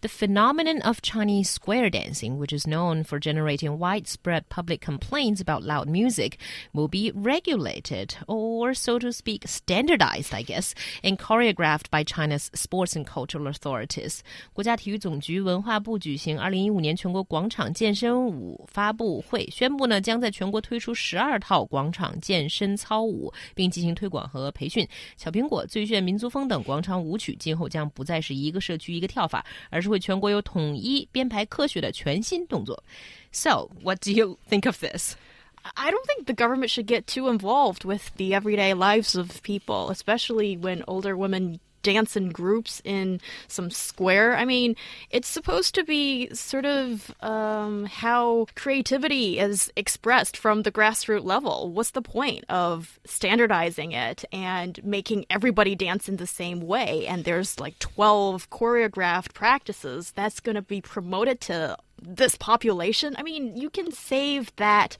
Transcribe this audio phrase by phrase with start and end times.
[0.00, 5.64] The phenomenon of Chinese square dancing, which is known for generating widespread public complaints about
[5.64, 6.36] loud music,
[6.74, 12.94] will be regulated, or so to speak, standardized, I guess, and choreographed by China's sports
[12.94, 14.18] and cultural authorities.
[14.52, 24.86] 国家体育总局文化部举行二零一五年全国广场健身舞发布会，宣布呢将在全国推出十二套广场健身操舞，并进行推广和培训。
[25.16, 32.82] 小苹果、最炫民族风等广场舞曲今后将不再是一个社区一个跳法，而是 会全国有统一编排科学的全新动作。
[33.32, 35.14] So, what do you think of this?
[35.76, 39.90] I don't think the government should get too involved with the everyday lives of people,
[39.90, 44.35] especially when older women dance in groups in some square.
[44.35, 44.75] I mean,
[45.09, 51.71] it's supposed to be sort of um, how creativity is expressed from the grassroots level.
[51.71, 57.05] What's the point of standardizing it and making everybody dance in the same way?
[57.07, 63.15] And there's like 12 choreographed practices that's going to be promoted to this population.
[63.17, 64.97] I mean, you can save that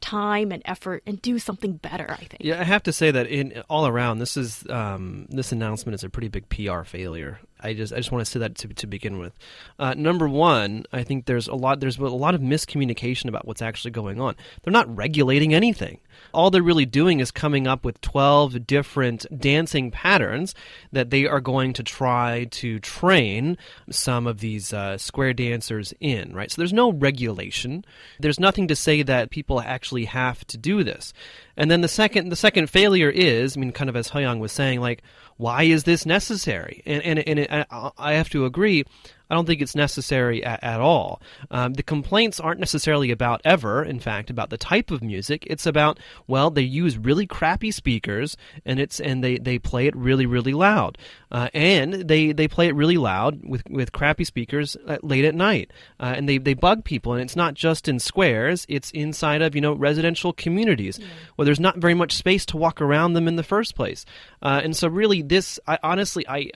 [0.00, 2.10] time and effort and do something better.
[2.10, 2.38] I think.
[2.40, 6.04] Yeah, I have to say that in all around, this is um, this announcement is
[6.04, 7.40] a pretty big PR failure.
[7.60, 9.32] I just I just want to say that to, to begin with.
[9.78, 13.62] Uh, number one, I think there's a lot there's a lot of miscommunication about what's
[13.62, 14.36] actually going on.
[14.62, 15.98] They're not regulating anything.
[16.32, 20.54] All they're really doing is coming up with 12 different dancing patterns
[20.92, 23.56] that they are going to try to train
[23.90, 26.50] some of these uh, square dancers in, right?
[26.50, 27.84] So there's no regulation.
[28.20, 31.12] There's nothing to say that people actually have to do this.
[31.56, 34.52] And then the second the second failure is, I mean, kind of as Hyang was
[34.52, 35.02] saying, like,
[35.38, 36.82] why is this necessary?
[36.86, 38.84] And and, and it, I have to agree.
[39.30, 41.20] I don't think it's necessary at, at all.
[41.50, 45.44] Um, the complaints aren't necessarily about ever, in fact, about the type of music.
[45.48, 49.96] It's about well, they use really crappy speakers, and it's and they, they play it
[49.96, 50.98] really really loud,
[51.30, 55.34] uh, and they, they play it really loud with, with crappy speakers at, late at
[55.34, 57.12] night, uh, and they, they bug people.
[57.12, 61.06] And it's not just in squares; it's inside of you know residential communities yeah.
[61.36, 64.04] where there's not very much space to walk around them in the first place.
[64.42, 66.50] Uh, and so, really, this I, honestly I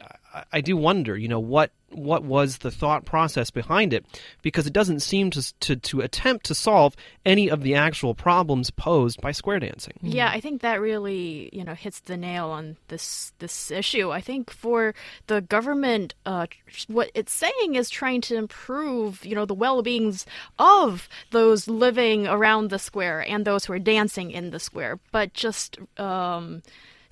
[0.52, 4.06] I do wonder, you know, what what was the thought process behind it,
[4.40, 8.70] because it doesn't seem to to, to attempt to solve any of the actual problems
[8.70, 9.94] posed by square dancing.
[10.00, 14.10] Yeah, I think that really you know hits the nail on this this issue.
[14.10, 14.94] I think for
[15.26, 16.46] the government, uh,
[16.88, 20.24] what it's saying is trying to improve you know the well beings
[20.58, 25.34] of those living around the square and those who are dancing in the square, but
[25.34, 25.78] just.
[25.98, 26.62] Um,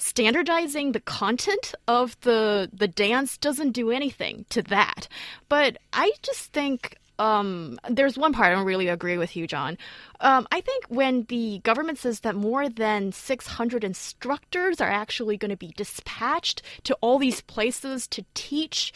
[0.01, 5.09] standardizing the content of the the dance doesn't do anything to that.
[5.49, 9.77] But I just think um, there's one part I don't really agree with you, John.
[10.21, 15.51] Um, I think when the government says that more than 600 instructors are actually going
[15.51, 18.95] to be dispatched to all these places to teach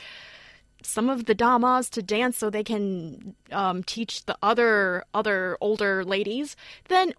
[0.82, 6.04] some of the damas to dance so they can um, teach the other other older
[6.04, 6.56] ladies,
[6.88, 7.12] then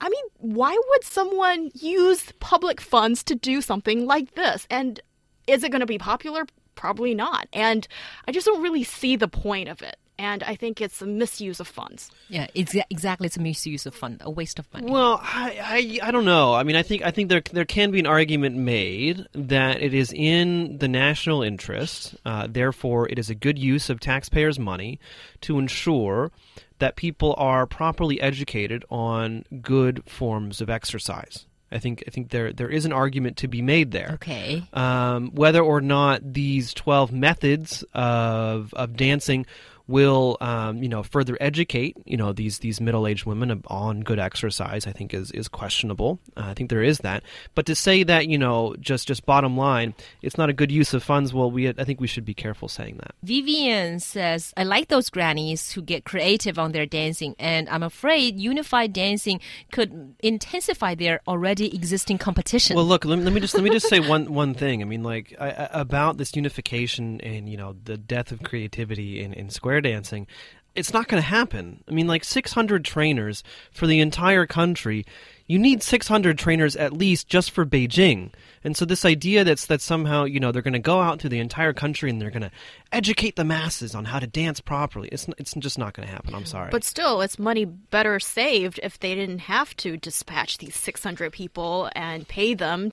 [0.00, 4.66] I mean, why would someone use public funds to do something like this?
[4.70, 5.00] And
[5.46, 6.46] is it going to be popular?
[6.74, 7.48] Probably not.
[7.52, 7.88] And
[8.28, 9.96] I just don't really see the point of it.
[10.18, 12.10] And I think it's a misuse of funds.
[12.28, 13.26] Yeah, it's exactly.
[13.26, 14.90] It's a misuse of fund, a waste of money.
[14.90, 16.54] Well, I, I, I don't know.
[16.54, 19.92] I mean, I think I think there there can be an argument made that it
[19.92, 24.98] is in the national interest, uh, therefore, it is a good use of taxpayers' money
[25.42, 26.32] to ensure
[26.78, 31.46] that people are properly educated on good forms of exercise.
[31.70, 34.12] I think I think there there is an argument to be made there.
[34.14, 34.62] Okay.
[34.72, 39.46] Um, whether or not these twelve methods of of dancing
[39.88, 44.18] will um, you know further educate you know these these middle aged women on good
[44.18, 44.86] exercise.
[44.86, 46.18] I think is is questionable.
[46.36, 47.22] Uh, I think there is that,
[47.54, 50.92] but to say that you know just just bottom line, it's not a good use
[50.94, 51.32] of funds.
[51.32, 53.14] Well, we I think we should be careful saying that.
[53.22, 58.38] Vivian says, "I like those grannies who get creative on their dancing, and I'm afraid
[58.38, 59.40] unified dancing
[59.70, 63.88] could intensify their already existing competition." Well, look, let, let me just let me just
[63.88, 64.82] say one one thing.
[64.82, 69.32] I mean, like I, about this unification and you know the death of creativity in
[69.32, 70.26] in square square dancing,
[70.74, 71.82] it's not going to happen.
[71.88, 73.42] I mean, like 600 trainers
[73.72, 75.06] for the entire country.
[75.46, 78.30] You need 600 trainers at least just for Beijing.
[78.64, 81.28] And so this idea that's that somehow, you know, they're going to go out to
[81.28, 82.50] the entire country and they're going to
[82.90, 85.08] educate the masses on how to dance properly.
[85.12, 86.34] It's it's just not going to happen.
[86.34, 86.70] I'm sorry.
[86.70, 91.90] But still, it's money better saved if they didn't have to dispatch these 600 people
[91.94, 92.84] and pay them